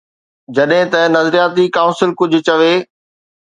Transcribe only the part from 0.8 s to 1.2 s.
ته